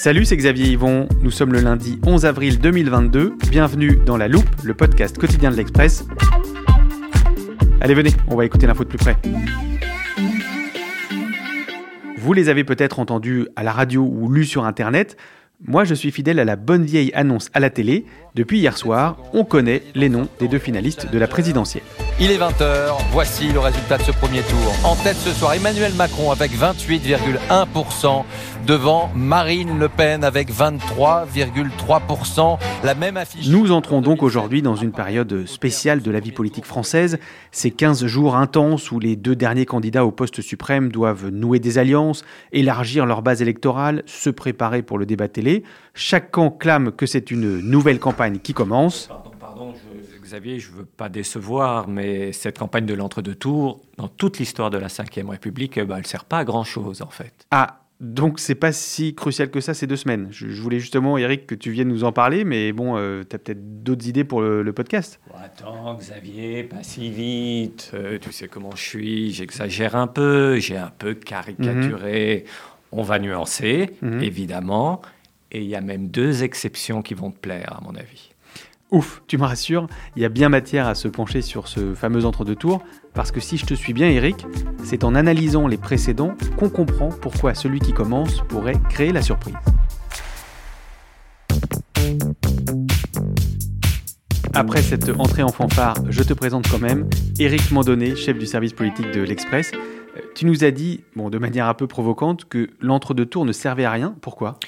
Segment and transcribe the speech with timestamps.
[0.00, 1.08] Salut, c'est Xavier Yvon.
[1.22, 3.34] Nous sommes le lundi 11 avril 2022.
[3.50, 6.04] Bienvenue dans La Loupe, le podcast quotidien de l'Express.
[7.80, 9.16] Allez, venez, on va écouter l'info de plus près.
[12.16, 15.16] Vous les avez peut-être entendus à la radio ou lus sur Internet.
[15.66, 18.06] Moi, je suis fidèle à la bonne vieille annonce à la télé.
[18.36, 21.82] Depuis hier soir, on connaît les noms des deux finalistes de la présidentielle.
[22.20, 24.74] Il est 20h, voici le résultat de ce premier tour.
[24.82, 28.24] En tête ce soir, Emmanuel Macron avec 28,1%,
[28.66, 33.46] devant Marine Le Pen avec 23,3%, la même affiche.
[33.46, 37.20] Nous entrons donc aujourd'hui dans une période spéciale de la vie politique française,
[37.52, 41.78] ces 15 jours intenses où les deux derniers candidats au poste suprême doivent nouer des
[41.78, 45.62] alliances, élargir leur base électorale, se préparer pour le débat télé.
[45.94, 49.08] Chaque camp clame que c'est une nouvelle campagne qui commence.
[50.28, 54.68] Xavier, je ne veux pas décevoir, mais cette campagne de l'entre-deux tours, dans toute l'histoire
[54.70, 57.32] de la Ve République, eh ben, elle ne sert pas à grand-chose, en fait.
[57.50, 60.28] Ah, donc c'est pas si crucial que ça ces deux semaines.
[60.30, 63.38] Je, je voulais justement, Eric, que tu viennes nous en parler, mais bon, euh, t'as
[63.38, 65.18] peut-être d'autres idées pour le, le podcast.
[65.34, 67.90] Attends, Xavier, pas si vite.
[67.94, 72.44] Euh, tu sais comment je suis, j'exagère un peu, j'ai un peu caricaturé.
[72.92, 74.22] On va nuancer, Mhm.
[74.22, 75.02] évidemment.
[75.50, 78.30] Et il y a même deux exceptions qui vont te plaire, à mon avis.
[78.90, 82.24] Ouf, tu me rassures, il y a bien matière à se pencher sur ce fameux
[82.24, 82.82] entre-deux tours,
[83.12, 84.46] parce que si je te suis bien, Eric,
[84.82, 89.56] c'est en analysant les précédents qu'on comprend pourquoi celui qui commence pourrait créer la surprise.
[94.54, 98.72] Après cette entrée en fanfare, je te présente quand même Éric Mandonnet, chef du service
[98.72, 99.70] politique de l'Express.
[99.74, 103.52] Euh, Tu nous as dit, bon, de manière un peu provocante, que l'entre-deux tours ne
[103.52, 104.16] servait à rien.
[104.22, 104.58] Pourquoi?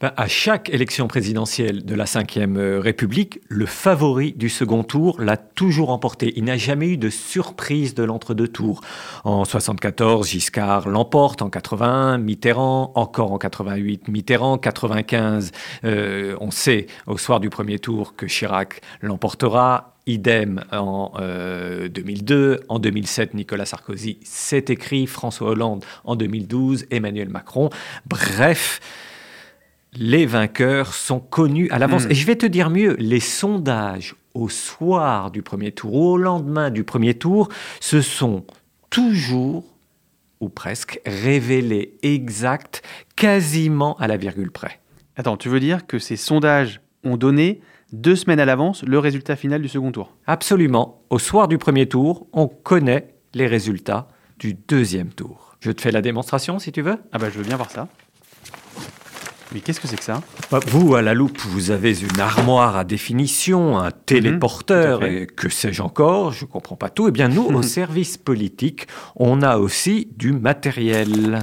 [0.00, 5.36] Ben, à chaque élection présidentielle de la Ve République, le favori du second tour l'a
[5.36, 6.32] toujours emporté.
[6.36, 8.80] Il n'a jamais eu de surprise de l'entre-deux tours.
[9.24, 11.42] En 74, Giscard l'emporte.
[11.42, 12.92] En 81, Mitterrand.
[12.94, 14.56] Encore en 88, Mitterrand.
[14.56, 15.50] 95,
[15.82, 19.96] euh, on sait au soir du premier tour que Chirac l'emportera.
[20.06, 22.60] Idem en euh, 2002.
[22.68, 25.08] En 2007, Nicolas Sarkozy, c'est écrit.
[25.08, 26.86] François Hollande en 2012.
[26.92, 27.68] Emmanuel Macron.
[28.06, 28.80] Bref,
[29.94, 32.06] les vainqueurs sont connus à l'avance.
[32.06, 32.10] Hmm.
[32.10, 36.16] Et je vais te dire mieux, les sondages au soir du premier tour ou au
[36.16, 37.48] lendemain du premier tour
[37.80, 38.44] se sont
[38.90, 39.64] toujours
[40.40, 42.82] ou presque révélés exacts,
[43.16, 44.80] quasiment à la virgule près.
[45.16, 47.60] Attends, tu veux dire que ces sondages ont donné
[47.92, 50.14] deux semaines à l'avance le résultat final du second tour?
[50.26, 51.02] Absolument.
[51.10, 55.56] Au soir du premier tour, on connaît les résultats du deuxième tour.
[55.60, 56.98] Je te fais la démonstration si tu veux.
[57.10, 57.88] Ah bah je veux bien voir ça.
[59.52, 60.20] Mais qu'est-ce que c'est que ça?
[60.50, 65.22] Bah, Vous, à la loupe, vous avez une armoire à définition, un téléporteur, fait.
[65.22, 67.08] et que sais-je encore, je comprends pas tout.
[67.08, 68.86] Eh bien, nous, au service politique,
[69.16, 71.42] on a aussi du matériel.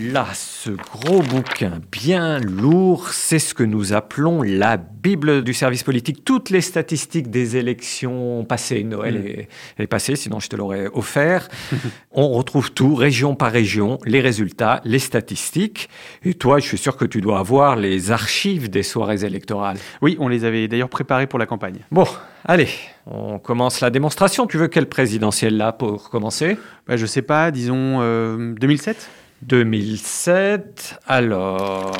[0.00, 5.82] Là, ce gros bouquin bien lourd, c'est ce que nous appelons la Bible du service
[5.82, 6.24] politique.
[6.24, 9.26] Toutes les statistiques des élections passées, Noël Mm.
[9.26, 9.48] est,
[9.80, 11.48] est passé, sinon je te l'aurais offert.
[12.12, 15.90] On retrouve tout, région par région, les résultats, les statistiques.
[16.24, 19.76] Et toi, je suis sûr que tu dois avoir les archives des soirées électorales.
[20.00, 21.80] Oui, on les avait d'ailleurs préparés pour la campagne.
[21.90, 22.06] Bon,
[22.46, 22.68] allez,
[23.06, 24.46] on commence la démonstration.
[24.46, 26.56] Tu veux quelle présidentielle là pour commencer?
[26.86, 29.10] Bah, je sais pas, disons euh, 2007
[29.42, 30.98] 2007.
[31.06, 31.92] Alors,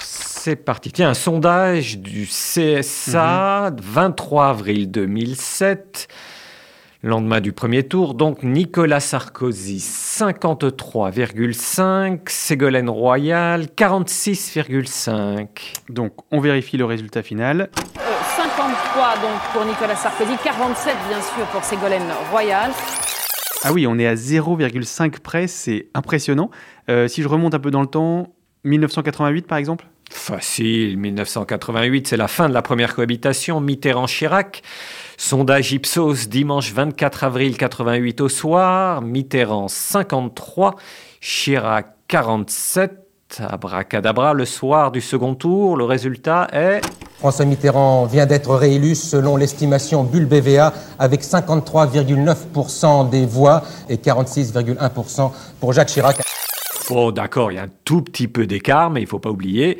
[0.00, 0.92] c'est parti.
[0.92, 6.08] Tiens, un sondage du CSA, 23 avril 2007.
[7.02, 15.48] Lendemain du premier tour, donc Nicolas Sarkozy 53,5, Ségolène Royal 46,5.
[15.90, 17.68] Donc on vérifie le résultat final.
[18.36, 18.64] 50
[18.94, 22.70] 53 donc pour Nicolas Sarkozy, 47 bien sûr pour Ségolène Royal.
[23.64, 26.50] Ah oui, on est à 0,5 près, c'est impressionnant.
[26.90, 28.34] Euh, si je remonte un peu dans le temps,
[28.64, 29.86] 1988 par exemple?
[30.10, 34.62] Facile, 1988, c'est la fin de la première cohabitation, Mitterrand-Chirac.
[35.16, 40.76] Sondage Ipsos, dimanche 24 avril 88 au soir, Mitterrand 53,
[41.20, 43.00] Chirac 47.
[43.40, 46.80] Abracadabra, le soir du second tour, le résultat est...
[47.24, 55.32] François Mitterrand vient d'être réélu selon l'estimation Bulle BVA avec 53,9% des voix et 46,1%
[55.58, 56.20] pour Jacques Chirac.
[56.90, 59.30] Bon, d'accord, il y a un tout petit peu d'écart, mais il ne faut pas
[59.30, 59.78] oublier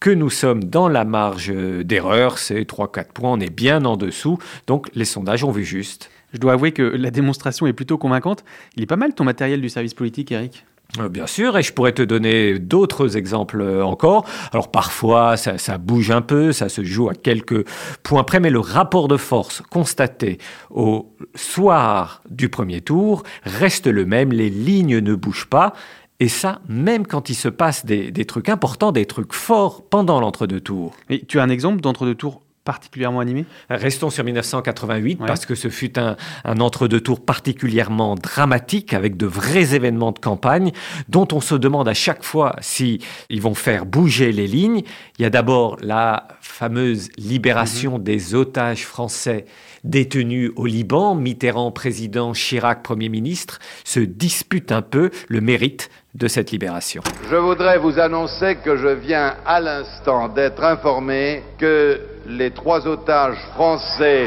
[0.00, 4.36] que nous sommes dans la marge d'erreur, c'est 3-4 points, on est bien en dessous,
[4.66, 6.10] donc les sondages ont vu juste.
[6.34, 8.44] Je dois avouer que la démonstration est plutôt convaincante.
[8.76, 10.66] Il est pas mal ton matériel du service politique, Eric?
[11.10, 14.26] Bien sûr, et je pourrais te donner d'autres exemples euh, encore.
[14.52, 17.66] Alors parfois, ça, bouge un peu, ça se joue à quelques
[18.02, 20.36] points près, mais le rapport de force constaté
[20.68, 25.72] au soir du premier tour reste le même, les lignes ne bougent pas.
[26.20, 30.60] Et ça, même quand il se passe des, trucs importants, des trucs forts pendant l'entre-deux
[30.60, 30.94] tours.
[31.26, 33.44] Tu as un exemple d'entre-deux tours particulièrement animé?
[33.70, 39.26] Restons sur 1988 parce que ce fut un, un entre-deux tours particulièrement dramatique avec de
[39.26, 40.72] vrais événements de campagne
[41.08, 43.00] dont on se demande à chaque fois si
[43.30, 44.82] ils vont faire bouger les lignes.
[45.18, 48.04] Il y a d'abord la fameuse libération mhm.
[48.04, 49.46] des otages français
[49.84, 51.14] détenus au Liban.
[51.14, 57.02] Mitterrand président, Chirac Premier ministre se disputent un peu le mérite de cette libération.
[57.30, 63.38] Je voudrais vous annoncer que je viens à l'instant d'être informé que les trois otages
[63.54, 64.26] français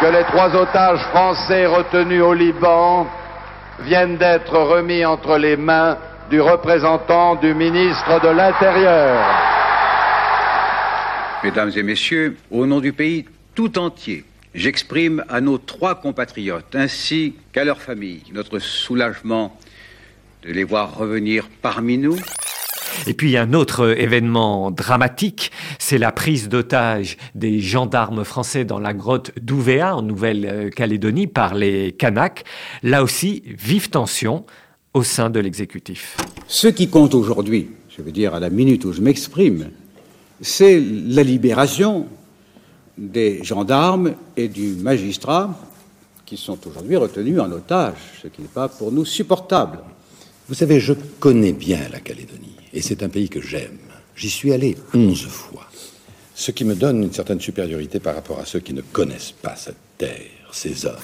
[0.00, 3.06] que les trois otages français retenus au Liban
[3.80, 5.98] viennent d'être remis entre les mains
[6.30, 9.22] du représentant du ministre de l'Intérieur.
[11.44, 17.34] Mesdames et Messieurs, au nom du pays tout entier, J'exprime à nos trois compatriotes ainsi
[17.52, 19.56] qu'à leurs familles notre soulagement
[20.42, 22.16] de les voir revenir parmi nous.
[23.06, 28.94] Et puis un autre événement dramatique, c'est la prise d'otage des gendarmes français dans la
[28.94, 32.44] grotte d'Ouvéa en Nouvelle-Calédonie par les Kanaks.
[32.82, 34.44] Là aussi, vive tension
[34.94, 36.16] au sein de l'exécutif.
[36.46, 39.70] Ce qui compte aujourd'hui, je veux dire à la minute où je m'exprime,
[40.40, 42.06] c'est la libération
[42.96, 45.54] des gendarmes et du magistrat
[46.26, 49.80] qui sont aujourd'hui retenus en otage, ce qui n'est pas pour nous supportable.
[50.48, 53.78] Vous savez, je connais bien la Calédonie, et c'est un pays que j'aime.
[54.16, 55.66] J'y suis allé onze fois,
[56.34, 59.56] ce qui me donne une certaine supériorité par rapport à ceux qui ne connaissent pas
[59.56, 60.96] cette terre, ces hommes.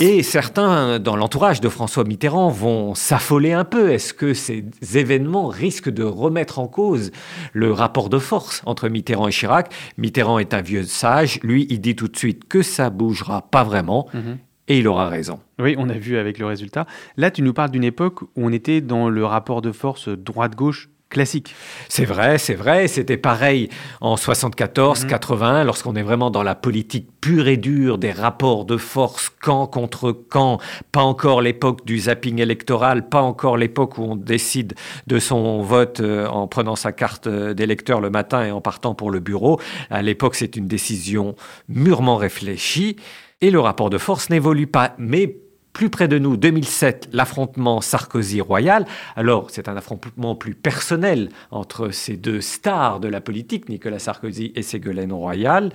[0.00, 3.92] Et certains dans l'entourage de François Mitterrand vont s'affoler un peu.
[3.92, 4.64] Est-ce que ces
[4.94, 7.10] événements risquent de remettre en cause
[7.52, 9.70] le rapport de force entre Mitterrand et Chirac?
[9.98, 11.40] Mitterrand est un vieux sage.
[11.42, 14.08] Lui, il dit tout de suite que ça bougera pas vraiment.
[14.14, 14.38] Mhm.
[14.72, 15.38] Et il aura raison.
[15.58, 16.86] Oui, on a vu avec le résultat.
[17.18, 20.88] Là, tu nous parles d'une époque où on était dans le rapport de force droite-gauche
[21.12, 21.54] classique.
[21.88, 22.88] C'est vrai, c'est vrai.
[22.88, 23.68] C'était pareil
[24.00, 25.66] en 74, 81, mhm.
[25.66, 30.10] lorsqu'on est vraiment dans la politique pure et dure des rapports de force camp contre
[30.10, 30.58] camp.
[30.90, 34.74] Pas encore l'époque du zapping électoral, pas encore l'époque où on décide
[35.06, 38.94] de son vote euh, en prenant sa carte euh, d'électeur le matin et en partant
[38.94, 39.60] pour le bureau.
[39.90, 41.36] À l'époque, c'est une décision
[41.68, 42.96] mûrement réfléchie.
[43.40, 44.94] Et le rapport de force n'évolue pas.
[44.98, 45.36] Mais
[45.72, 48.84] plus près de nous, 2007, l'affrontement Sarkozy-Royal.
[49.16, 54.52] Alors, c'est un affrontement plus personnel entre ces deux stars de la politique, Nicolas Sarkozy
[54.54, 55.72] et Ségolène Royal,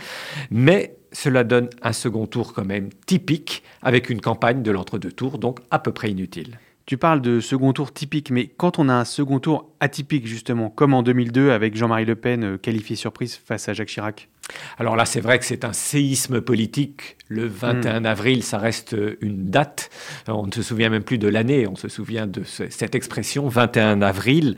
[0.51, 5.39] mais cela donne un second tour quand même typique, avec une campagne de l'entre-deux tours,
[5.39, 6.59] donc à peu près inutile.
[6.85, 10.69] Tu parles de second tour typique, mais quand on a un second tour atypique, justement,
[10.69, 14.29] comme en 2002 avec Jean-Marie Le Pen euh, qualifié surprise face à Jacques Chirac
[14.77, 17.17] alors là, c'est vrai que c'est un séisme politique.
[17.29, 18.05] Le 21 hmm.
[18.05, 19.89] avril, ça reste une date.
[20.27, 24.01] On ne se souvient même plus de l'année, on se souvient de cette expression, 21
[24.01, 24.55] avril.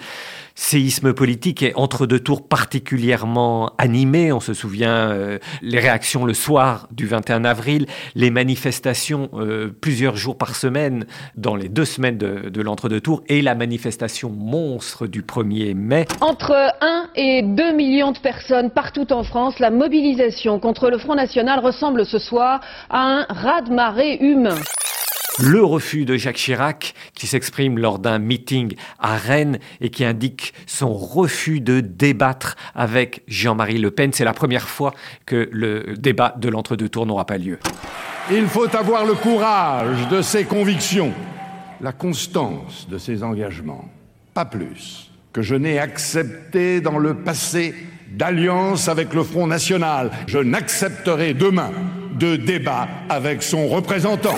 [0.53, 4.31] Séisme politique et entre deux tours particulièrement animés.
[4.31, 10.17] On se souvient euh, les réactions le soir du 21 avril, les manifestations euh, plusieurs
[10.17, 15.07] jours par semaine dans les deux semaines de, de l'entre-deux tours et la manifestation monstre
[15.09, 16.05] du 1er mai.
[16.21, 21.15] Entre 1 et 2 millions de personnes partout en France, la mobilisation contre le Front
[21.15, 24.55] National ressemble ce soir à un raz-de-marée humain.
[25.41, 30.53] Le refus de Jacques Chirac, qui s'exprime lors d'un meeting à Rennes et qui indique
[30.65, 34.11] son refus de débattre avec Jean-Marie Le Pen.
[34.11, 34.93] C'est la première fois
[35.25, 37.57] que le débat de l'entre-deux tours n'aura pas lieu.
[38.31, 41.13] Il faut avoir le courage de ses convictions,
[41.79, 43.85] la constance de ses engagements,
[44.33, 47.75] pas plus que je n'ai accepté dans le passé
[48.11, 50.11] d'alliance avec le Front National.
[50.27, 51.71] Je n'accepterai demain
[52.19, 54.37] de débat avec son représentant.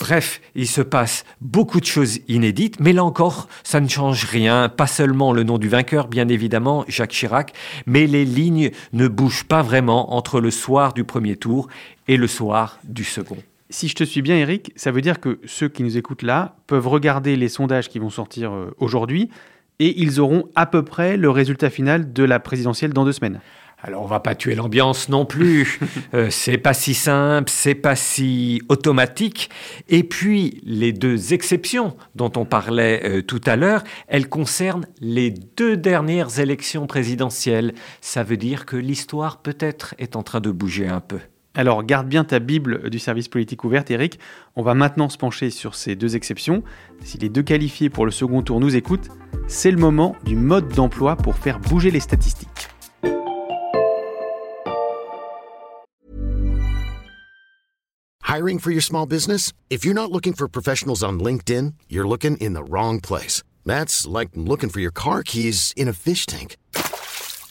[0.00, 4.68] Bref, il se passe beaucoup de choses inédites, mais là encore, ça ne change rien.
[4.68, 7.52] Pas seulement le nom du vainqueur, bien évidemment, Jacques Chirac,
[7.86, 11.68] mais les lignes ne bougent pas vraiment entre le soir du premier tour
[12.08, 13.36] et le soir du second.
[13.72, 16.56] Si je te suis bien, Eric, ça veut dire que ceux qui nous écoutent là
[16.66, 19.30] peuvent regarder les sondages qui vont sortir euh, aujourd'hui
[19.78, 23.40] et ils auront à peu près le résultat final de la présidentielle dans deux semaines.
[23.82, 25.78] Alors on va pas tuer l'ambiance non plus.
[26.14, 29.50] euh, c'est pas si simple, c'est pas si automatique.
[29.88, 35.30] Et puis les deux exceptions dont on parlait euh, tout à l'heure, elles concernent les
[35.30, 37.72] deux dernières élections présidentielles.
[38.00, 41.20] Ça veut dire que l'histoire peut-être est en train de bouger un peu.
[41.54, 44.18] Alors garde bien ta Bible du service politique ouverte, Eric.
[44.54, 46.62] On va maintenant se pencher sur ces deux exceptions.
[47.02, 49.08] Si les deux qualifiés pour le second tour nous écoutent,
[49.48, 52.48] c'est le moment du mode d'emploi pour faire bouger les statistiques.
[58.28, 59.52] Hiring for your small business?
[59.70, 63.42] If you're not looking for professionals on LinkedIn, you're looking in the wrong place.
[63.66, 66.56] That's like looking for your car keys in a fish tank.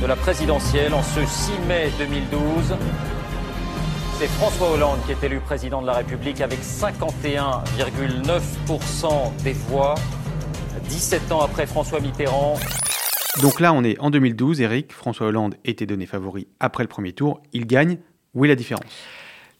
[0.00, 2.74] de la présidentielle en ce 6 mai 2012.
[4.18, 9.94] C'est François Hollande qui est élu président de la République avec 51,9% des voix.
[10.88, 12.54] 17 ans après François Mitterrand.
[13.40, 14.92] Donc là, on est en 2012, Eric.
[14.92, 17.40] François Hollande était donné favori après le premier tour.
[17.52, 17.98] Il gagne.
[18.34, 18.84] Où est la différence?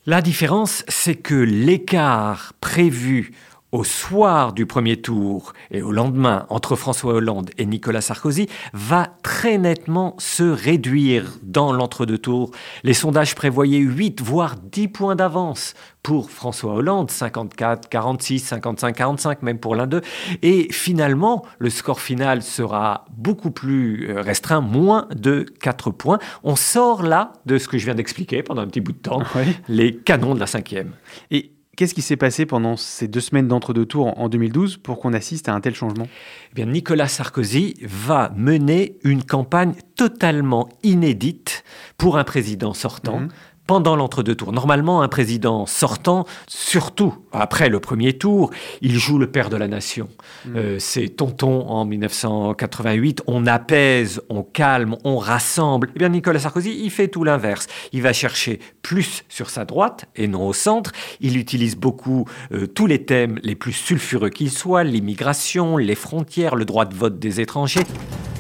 [0.07, 3.33] La différence, c'est que l'écart prévu
[3.73, 9.09] au soir du premier tour et au lendemain entre François Hollande et Nicolas Sarkozy va
[9.23, 12.51] très nettement se réduire dans l'entre-deux tours.
[12.83, 19.43] Les sondages prévoyaient 8 voire 10 points d'avance pour François Hollande, 54, 46, 55, 45
[19.43, 20.03] même pour l'un d'eux.
[20.43, 26.19] Et finalement, le score final sera beaucoup plus euh, restreint, moins de 4 points.
[26.43, 29.23] On sort là de ce que je viens d'expliquer pendant un petit bout de temps,
[29.37, 29.45] Oui.
[29.69, 30.91] les canons de la cinquième.
[31.31, 35.13] Et qu'est-ce qui s'est passé pendant ces deux semaines d'entre-deux tours en 2012 pour qu'on
[35.13, 36.07] assiste à un tel changement?
[36.51, 41.65] Eh bien, Nicolas Sarkozy va mener une campagne totalement inédite
[41.97, 43.21] pour un président sortant.
[43.21, 43.29] Mhm.
[43.69, 44.53] Pendant l'entre-deux tours.
[44.53, 48.51] Normalement, un président sortant, surtout après le premier tour,
[48.81, 50.09] il joue le père de la nation.
[50.57, 53.23] Euh, c'est Tonton en 1988.
[53.29, 55.91] On apaise, on calme, on rassemble.
[55.95, 57.69] Eh bien, Nicolas Sarkozy, il fait tout l'inverse.
[57.93, 60.91] Il va chercher plus sur sa droite et non au centre.
[61.21, 66.57] Il utilise beaucoup euh, tous les thèmes les plus sulfureux qu'ils soient l'immigration, les frontières,
[66.57, 67.87] le droit de vote des étrangers.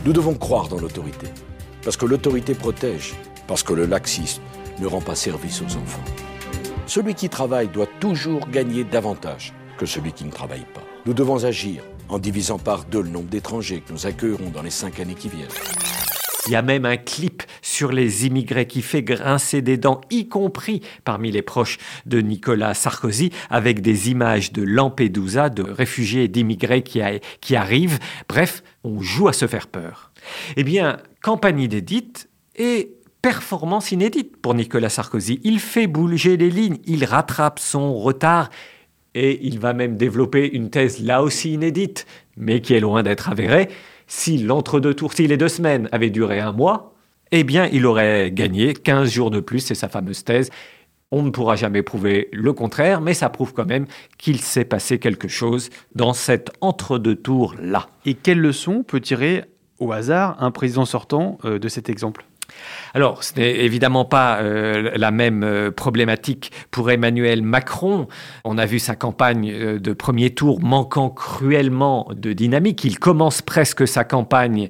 [0.04, 1.28] Nous devons croire dans l'autorité.
[1.84, 3.14] Parce que l'autorité protège.
[3.46, 4.42] Parce que le laxisme
[4.78, 6.04] ne rend pas service aux enfants.
[6.86, 10.82] Celui qui travaille doit toujours gagner davantage que celui qui ne travaille pas.
[11.06, 14.70] Nous devons agir en divisant par deux le nombre d'étrangers que nous accueillerons dans les
[14.70, 15.48] cinq années qui viennent.
[16.46, 20.28] Il y a même un clip sur les immigrés qui fait grincer des dents, y
[20.28, 26.28] compris parmi les proches de Nicolas Sarkozy, avec des images de Lampedusa, de réfugiés et
[26.28, 27.98] d'immigrés qui, arrivent.
[28.28, 30.10] Bref, on joue à se faire peur.
[30.56, 35.40] Eh bien, campagne inédite et performance inédite pour Nicolas Sarkozy.
[35.44, 38.50] Il fait bouger les lignes, il rattrape son retard
[39.14, 43.30] et il va même développer une thèse là aussi inédite, mais qui est loin d'être
[43.30, 43.68] avérée.
[44.08, 46.94] Si l'entre-deux tours, si les deux semaines avaient duré un mois,
[47.30, 50.50] eh bien, il aurait gagné 15 jours de plus, c'est sa fameuse thèse.
[51.10, 53.86] On ne pourra jamais prouver le contraire, mais ça prouve quand même
[54.18, 57.86] qu'il s'est passé quelque chose dans cet entre-deux tours-là.
[58.04, 59.44] Et quelle leçon peut tirer
[59.78, 62.26] au hasard un président sortant euh, de cet exemple?
[62.94, 68.06] Alors, ce n'est évidemment pas euh, la même euh, problématique pour Emmanuel Macron.
[68.44, 72.84] On a vu sa campagne euh, de premier tour manquant cruellement de dynamique.
[72.84, 74.68] Il commence presque sa campagne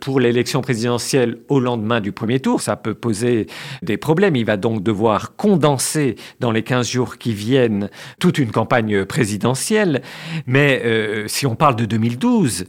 [0.00, 2.60] pour l'élection présidentielle au lendemain du premier tour.
[2.60, 3.46] Ça peut poser
[3.82, 4.36] des problèmes.
[4.36, 7.90] Il va donc devoir condenser dans les 15 jours qui viennent
[8.20, 10.02] toute une campagne présidentielle.
[10.46, 10.82] Mais
[11.26, 12.66] si on parle de 2012,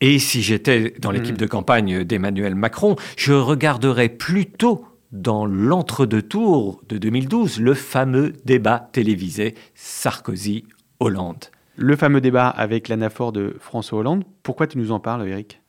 [0.00, 6.82] et si j'étais dans l'équipe de campagne d'Emmanuel Macron, je regarderais plutôt dans l'entre-deux tours
[6.88, 11.46] de 2012 le fameux débat télévisé Sarkozy-Hollande.
[11.76, 14.24] Le fameux débat avec l'anaphore de François Hollande.
[14.42, 15.60] Pourquoi tu nous en parles, Eric?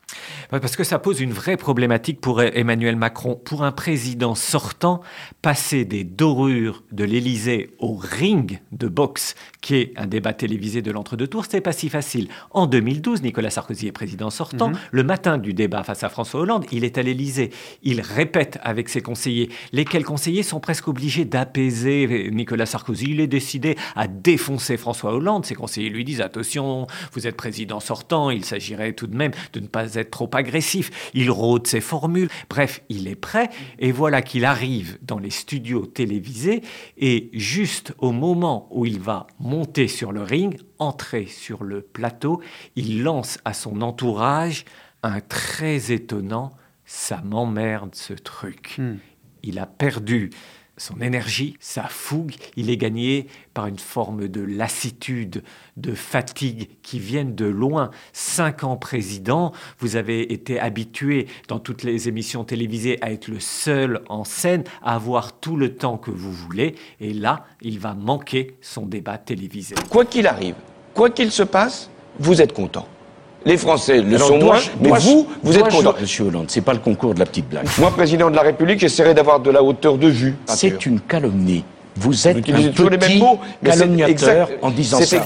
[0.49, 3.35] Parce que ça pose une vraie problématique pour Emmanuel Macron.
[3.35, 5.01] Pour un président sortant,
[5.41, 10.91] passer des dorures de l'Élysée au ring de boxe, qui est un débat télévisé de
[10.91, 12.29] l'entre-deux tours, c'est pas si facile.
[12.51, 14.69] En 2012, Nicolas Sarkozy est président sortant.
[14.69, 14.77] Mhm.
[14.91, 17.51] Le matin du débat face à François Hollande, il est à l'Élysée.
[17.83, 23.07] Il répète avec ses conseillers, lesquels conseillers sont presque obligés d'apaiser Nicolas Sarkozy?
[23.09, 25.45] Il est décidé à défoncer François Hollande.
[25.45, 29.59] Ses conseillers lui disent attention, vous êtes président sortant, il s'agirait tout de même de
[29.59, 34.22] ne pas être trop agressif, il rôde ses formules, bref, il est prêt, et voilà
[34.22, 36.62] qu'il arrive dans les studios télévisés,
[36.98, 42.41] et juste au moment où il va monter sur le ring, entrer sur le plateau,
[42.75, 44.65] il lance à son entourage
[45.03, 46.51] un très étonnant⁇
[46.88, 48.75] ça m'emmerde ce truc.
[48.77, 48.96] Hmm.
[49.44, 50.32] Il a perdu
[50.77, 55.43] son énergie, sa fougue, il est gagné par une forme de lassitude,
[55.75, 57.91] de fatigue qui viennent de loin.
[58.13, 63.39] Cinq ans président, vous avez été habitué dans toutes les émissions télévisées à être le
[63.39, 67.93] seul en scène, à avoir tout le temps que vous voulez, et là, il va
[67.93, 69.75] manquer son débat télévisé.
[69.89, 70.55] Quoi qu'il arrive,
[70.93, 72.88] quoi qu'il se passe, vous êtes content.
[73.47, 75.95] Les Français le sont moins, mais vous, vous êtes content.
[76.01, 77.65] Monsieur Hollande, c'est pas le concours de la petite blague.
[77.79, 80.35] Moi, président de la République, j'essaierai d'avoir de la hauteur de vue.
[80.45, 81.63] C'est une calomnie.
[81.95, 85.23] Vous êtes un petit les mêmes mots, calomniateur en disant ça.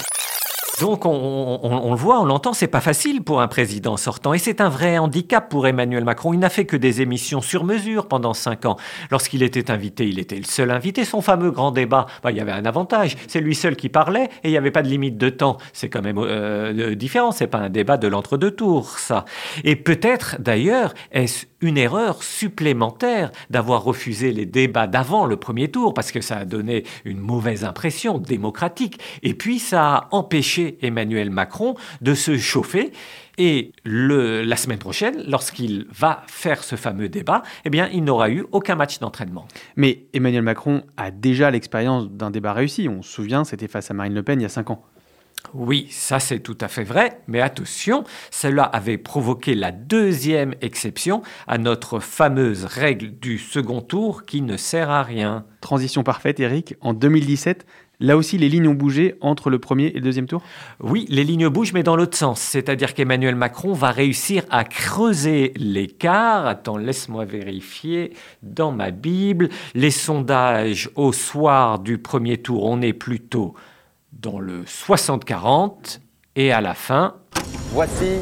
[0.82, 4.62] Donc on, le voit, on l'entend, c'est pas facile pour un président sortant et c'est
[4.62, 6.34] un vrai handicap pour Emmanuel Macron.
[6.34, 8.78] Il n'a fait que des émissions sur mesure pendant cinq ans.
[9.12, 11.06] Lorsqu'il était invité, il était le seul invité.
[11.06, 14.30] Son fameux grand débat, bah, il y avait un avantage, c'est lui seul qui parlait
[14.44, 15.58] et il n'y avait pas de limite de temps.
[15.72, 19.26] C'est quand même euh, euh, différent, c'est pas un débat de l'entre-deux tours, ça.
[19.64, 25.94] Et peut-être d'ailleurs est-ce une erreur supplémentaire d'avoir refusé les débats d'avant le premier tour,
[25.94, 31.30] parce que ça a donné une mauvaise impression démocratique, et puis ça a empêché Emmanuel
[31.30, 32.92] Macron de se chauffer.
[33.38, 38.30] Et le, la semaine prochaine, lorsqu'il va faire ce fameux débat, eh bien, il n'aura
[38.30, 39.48] eu aucun match d'entraînement.
[39.76, 42.88] Mais Emmanuel Macron a déjà l'expérience d'un débat réussi.
[42.90, 44.86] On se souvient, c'était face à Marine Le Pen il y a cinq ans.
[45.54, 51.24] Oui, ça c'est tout à fait vrai, mais attention, cela avait provoqué la deuxième exception
[51.48, 55.46] à notre fameuse règle du second tour qui ne sert à rien.
[55.60, 56.76] Transition parfaite, Eric.
[56.80, 57.66] En 2017,
[58.02, 60.42] Là aussi, les lignes ont bougé entre le premier et le deuxième tour?
[60.80, 62.42] Oui, les lignes bougent, mais dans l'autre sens.
[62.42, 66.48] C'est-à-dire qu'Emmanuel Macron va réussir à creuser l'écart.
[66.48, 69.50] Attends, laisse-moi vérifier dans ma Bible.
[69.76, 73.54] Les sondages au soir du premier tour, on est plutôt
[74.12, 76.00] dans le 60-40
[76.36, 77.18] et à la fin.
[77.72, 78.16] Voici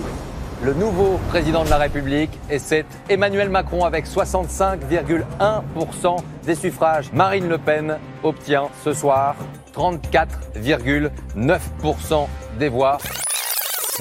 [0.61, 7.13] le nouveau président de la République et c'est Emmanuel Macron avec 65,1% des suffrages.
[7.13, 9.37] Marine Le Pen obtient ce soir
[9.79, 12.27] 34,9%
[12.59, 12.97] des voix.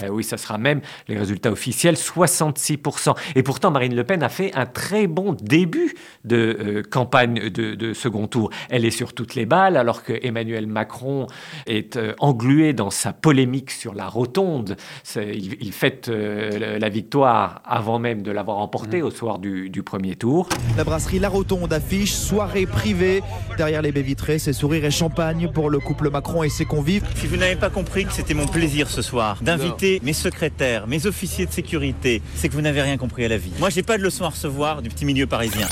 [0.04, 3.14] Eh oui, ça sera même les résultats officiels, 66%.
[3.34, 7.92] Et pourtant, Marine Le Pen a fait un très bon début de euh, campagne de,
[7.92, 8.50] second tour.
[8.70, 11.26] Elle est sur toutes les balles, alors que Emmanuel Macron
[11.66, 14.76] est euh, englué dans sa polémique sur la rotonde.
[15.16, 19.06] Il, fête euh, la victoire avant même de l'avoir emportée mmh.
[19.06, 20.48] au soir du, du, premier tour.
[20.76, 23.22] La brasserie La Rotonde affiche soirée privée.
[23.56, 27.04] Derrière les baies vitrées, c'est sourire et champagne pour le couple Macron et ses convives.
[27.16, 31.07] Si vous n'avez pas compris que c'était mon plaisir ce soir d'inviter mes secrétaires, mes
[31.07, 33.53] officiers de sécurité, c'est que vous n'avez rien compris à la vie.
[33.59, 35.68] Moi, j'ai pas de leçon à recevoir du petit milieu parisien.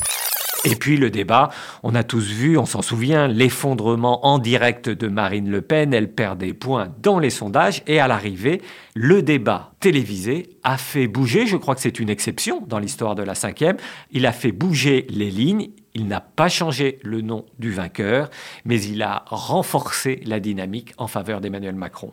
[0.64, 1.50] Et puis le débat,
[1.85, 5.94] on a tous vu, on s'en souvient, l'effondrement en direct de Marine Le Pen.
[5.94, 8.61] Elle perd des points dans les sondages et à l'arrivée,
[8.94, 13.22] le débat télévisé a fait bouger, je crois que c'est une exception dans l'histoire de
[13.22, 13.76] la cinquième,
[14.11, 15.70] il a fait bouger les lignes.
[15.94, 18.29] Il n'a pas changé le nom du vainqueur,
[18.66, 22.12] mais il a renforcé la dynamique en faveur d'Emmanuel Macron.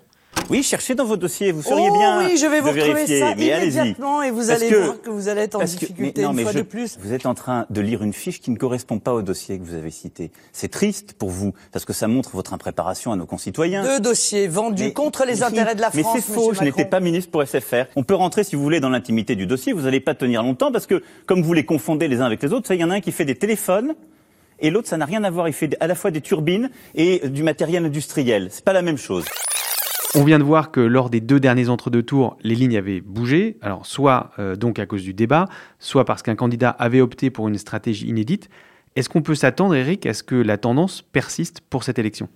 [0.49, 2.19] Oui, cherchez dans vos dossiers, vous seriez oh, bien.
[2.19, 5.41] Oui, je vais vous retrouver ça mais immédiatement et vous allez voir que vous allez
[5.41, 6.97] être en difficulté une fois de plus.
[6.99, 9.63] Vous êtes en train de lire une fiche qui ne correspond pas au dossier que
[9.63, 10.31] vous avez cité.
[10.51, 13.83] C'est triste pour vous parce que ça montre votre impréparation à nos concitoyens.
[13.83, 16.03] Deux dossiers vendus contre les intérêts de la France.
[16.13, 17.85] Mais c'est faux, je n'étais pas ministre pour SFR.
[17.95, 20.71] On peut rentrer si vous voulez dans l'intimité du dossier, vous n'allez pas tenir longtemps
[20.71, 22.95] parce que comme vous les confondez les uns avec les autres, il y en a
[22.95, 23.95] un qui fait des téléphones
[24.59, 27.27] et l'autre ça n'a rien à voir, il fait à la fois des turbines et
[27.27, 28.49] du matériel industriel.
[28.51, 29.25] C'est pas la même chose.
[30.15, 33.57] On vient de voir que lors des deux derniers entre-deux tours, les lignes avaient bougé,
[33.61, 35.47] alors soit euh, donc à cause du débat,
[35.79, 38.47] soit parce qu'un candidat avait opté pour une stratégie inédite.
[38.95, 42.29] Est-ce qu'on peut s'attendre, Eric, à ce que la tendance persiste pour cette élection?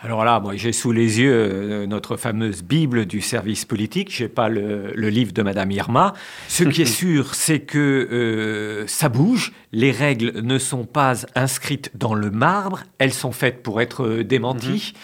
[0.00, 4.12] Alors là, moi, j'ai sous les yeux euh, notre fameuse Bible du service politique.
[4.12, 6.14] J'ai pas le, livre de Madame Irma.
[6.48, 7.78] Ce qui est sûr, c'est que
[8.10, 9.52] euh, ça bouge.
[9.72, 12.82] Les règles ne sont pas inscrites dans le marbre.
[12.98, 14.94] Elles sont faites pour être démenties.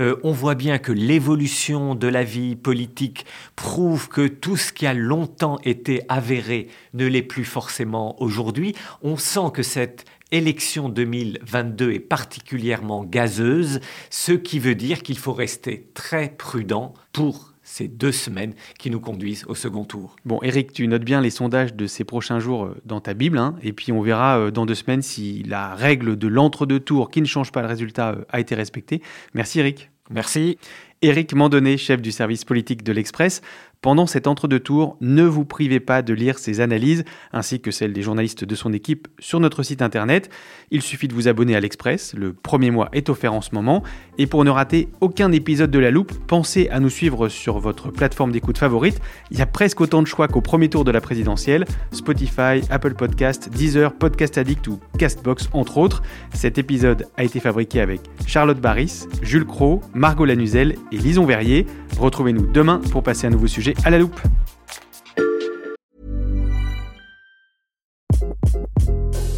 [0.00, 3.26] Euh, on voit bien que l'évolution de la vie politique
[3.56, 8.74] prouve que tout ce qui a longtemps été avéré ne l'est plus forcément aujourd'hui.
[9.02, 13.80] On sent que cette élection 2022 est particulièrement gazeuse,
[14.10, 19.00] ce qui veut dire qu'il faut rester très prudent pour ces deux semaines qui nous
[19.00, 20.14] conduisent au second tour.
[20.24, 23.38] Bon, Eric, tu notes bien les sondages de ces prochains jours euh, dans ta Bible,
[23.38, 27.10] hein, et puis on verra euh, dans deux semaines si la règle de l'entre-deux tours
[27.10, 29.02] qui ne change pas le résultat euh, a été respectée.
[29.32, 29.90] Merci Eric.
[30.10, 30.58] Merci.
[31.00, 33.40] Éric Mandonnet, chef du service politique de l'Express.
[33.84, 37.92] Pendant cet entre-deux tours, ne vous privez pas de lire ses analyses, ainsi que celles
[37.92, 40.30] des journalistes de son équipe sur notre site internet.
[40.70, 43.82] Il suffit de vous abonner à l'Express, le premier mois est offert en ce moment,
[44.16, 47.90] et pour ne rater aucun épisode de La Loupe, pensez à nous suivre sur votre
[47.90, 49.02] plateforme d'écoute favorite.
[49.30, 52.94] Il y a presque autant de choix qu'au premier tour de la présidentielle, Spotify, Apple
[52.94, 56.02] Podcast, Deezer, Podcast Addict ou Castbox entre autres.
[56.32, 61.66] Cet épisode a été fabriqué avec Charlotte Barris, Jules Cro, Margot Lanuzel et Lison Verrier.
[61.98, 64.20] Retrouvez-nous demain pour passer un nouveau sujet à la loupe.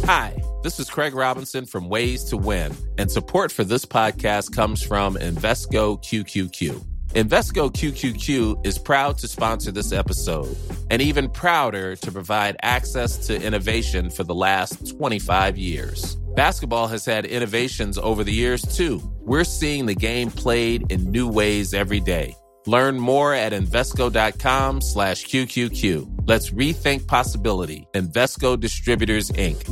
[0.05, 4.81] Hi, this is Craig Robinson from Ways to Win, and support for this podcast comes
[4.81, 6.85] from Invesco QQQ.
[7.09, 10.55] Invesco QQQ is proud to sponsor this episode
[10.91, 16.15] and even prouder to provide access to innovation for the last 25 years.
[16.35, 19.01] Basketball has had innovations over the years too.
[19.21, 22.35] We're seeing the game played in new ways every day.
[22.67, 26.25] Learn more at Invesco.com slash QQQ.
[26.27, 27.87] Let's rethink possibility.
[27.93, 29.63] Invesco Distributors, Inc.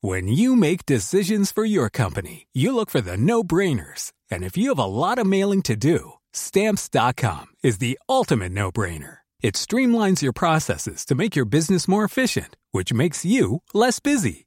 [0.00, 4.12] When you make decisions for your company, you look for the no-brainers.
[4.32, 9.18] And if you have a lot of mailing to do, Stamps.com is the ultimate no-brainer.
[9.42, 14.46] It streamlines your processes to make your business more efficient, which makes you less busy.